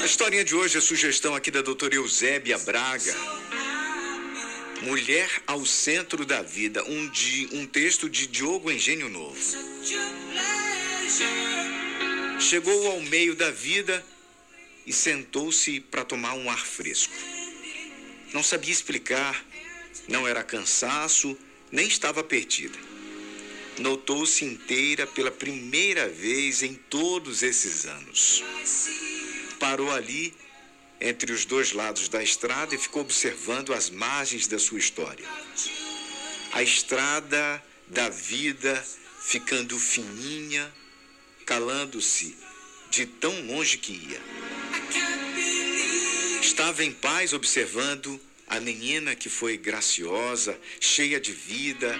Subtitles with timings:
[0.00, 3.14] A historinha de hoje é sugestão aqui da doutora Eusébia Braga.
[4.82, 9.38] Mulher ao centro da vida, um, de, um texto de Diogo Engenho Novo.
[12.38, 14.04] Chegou ao meio da vida
[14.86, 17.14] e sentou-se para tomar um ar fresco.
[18.32, 19.44] Não sabia explicar,
[20.08, 21.36] não era cansaço,
[21.72, 22.78] nem estava perdida.
[23.78, 28.42] Notou-se inteira pela primeira vez em todos esses anos.
[29.58, 30.34] Parou ali,
[31.00, 35.26] entre os dois lados da estrada, e ficou observando as margens da sua história.
[36.52, 38.84] A estrada da vida
[39.20, 40.72] ficando fininha,
[41.44, 42.36] calando-se
[42.90, 44.20] de tão longe que ia.
[46.40, 51.98] Estava em paz observando a menina que foi graciosa, cheia de vida.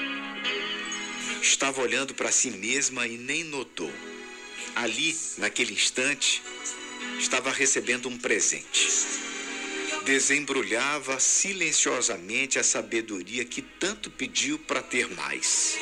[1.42, 3.92] Estava olhando para si mesma e nem notou.
[4.74, 6.42] Ali, naquele instante,
[7.18, 8.88] estava recebendo um presente.
[10.04, 15.76] Desembrulhava silenciosamente a sabedoria que tanto pediu para ter mais.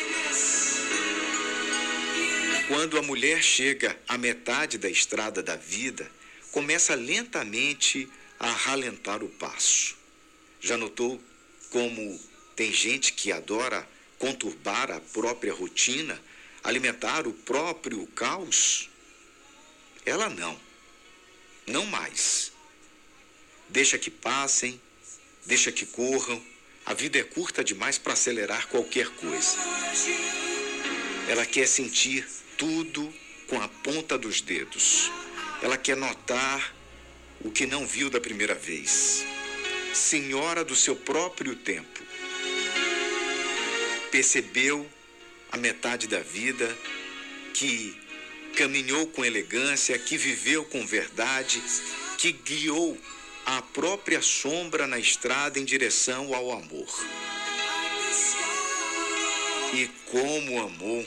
[2.69, 6.11] Quando a mulher chega à metade da estrada da vida,
[6.51, 9.97] começa lentamente a ralentar o passo.
[10.61, 11.21] Já notou
[11.69, 12.19] como
[12.57, 13.87] tem gente que adora
[14.19, 16.19] conturbar a própria rotina,
[16.63, 18.89] alimentar o próprio caos?
[20.07, 20.59] Ela não.
[21.67, 22.53] Não mais.
[23.69, 24.81] Deixa que passem,
[25.47, 26.43] deixa que corram.
[26.87, 29.57] A vida é curta demais para acelerar qualquer coisa.
[31.29, 32.27] Ela quer sentir
[32.59, 33.13] tudo
[33.49, 35.11] com a ponta dos dedos.
[35.63, 36.75] Ela quer notar
[37.41, 39.25] o que não viu da primeira vez.
[39.95, 42.03] Senhora do seu próprio tempo.
[44.11, 44.89] Percebeu
[45.51, 46.77] a metade da vida
[47.55, 47.97] que
[48.55, 51.63] caminhou com elegância, que viveu com verdade,
[52.19, 52.99] que guiou
[53.45, 56.89] a própria sombra na estrada em direção ao amor.
[59.75, 61.07] E como amou!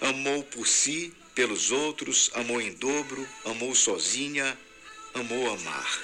[0.00, 4.58] Amou por si, pelos outros, amou em dobro, amou sozinha,
[5.14, 6.00] amou amar.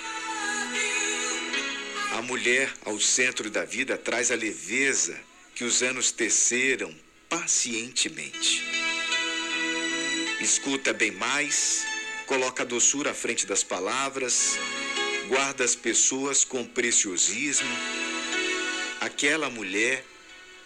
[2.12, 5.18] A mulher ao centro da vida traz a leveza
[5.54, 6.94] que os anos teceram
[7.28, 8.79] pacientemente.
[10.40, 11.84] Escuta bem mais,
[12.26, 14.58] coloca a doçura à frente das palavras,
[15.28, 17.68] guarda as pessoas com preciosismo.
[19.00, 20.02] Aquela mulher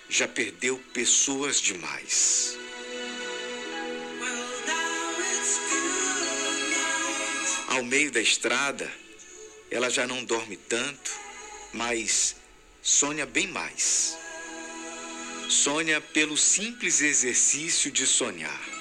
[0.08, 2.56] já perdeu pessoas demais.
[7.66, 8.88] Ao meio da estrada,
[9.72, 11.10] ela já não dorme tanto,
[11.72, 12.36] mas
[12.80, 14.16] sonha bem mais.
[15.48, 18.73] Sonha pelo simples exercício de sonhar.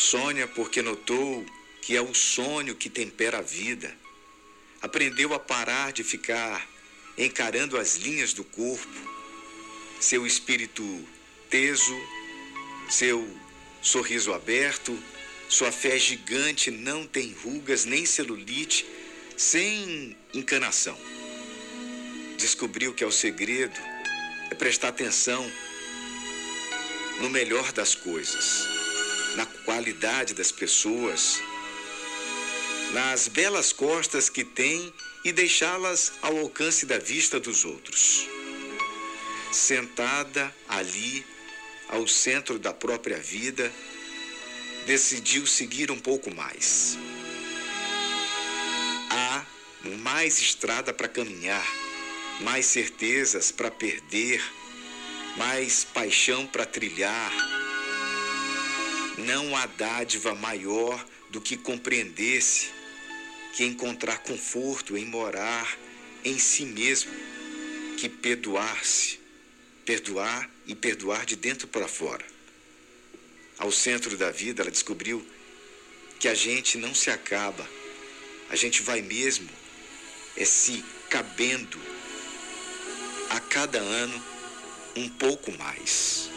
[0.00, 1.44] Sonha porque notou
[1.82, 3.94] que é o sonho que tempera a vida.
[4.80, 6.66] Aprendeu a parar de ficar
[7.18, 8.88] encarando as linhas do corpo,
[10.00, 10.82] seu espírito
[11.50, 11.94] teso,
[12.88, 13.28] seu
[13.82, 14.98] sorriso aberto,
[15.50, 18.86] sua fé gigante não tem rugas nem celulite,
[19.36, 20.98] sem encanação.
[22.38, 23.78] Descobriu que é o segredo
[24.50, 25.46] é prestar atenção
[27.20, 28.79] no melhor das coisas,
[29.36, 31.40] na qualidade das pessoas,
[32.92, 34.92] nas belas costas que tem
[35.24, 38.26] e deixá-las ao alcance da vista dos outros.
[39.52, 41.24] Sentada ali,
[41.88, 43.72] ao centro da própria vida,
[44.86, 46.96] decidiu seguir um pouco mais.
[49.10, 49.44] Há
[49.98, 51.66] mais estrada para caminhar,
[52.40, 54.42] mais certezas para perder,
[55.36, 57.59] mais paixão para trilhar.
[59.24, 62.68] Não há dádiva maior do que compreender-se,
[63.54, 65.78] que encontrar conforto em morar
[66.24, 67.12] em si mesmo,
[67.96, 69.18] que perdoar-se,
[69.84, 72.24] perdoar e perdoar de dentro para fora
[73.60, 75.24] ao centro da vida, ela descobriu
[76.18, 77.68] que a gente não se acaba,
[78.48, 79.48] a gente vai mesmo
[80.36, 81.78] é se cabendo
[83.28, 84.24] a cada ano
[84.96, 86.30] um pouco mais.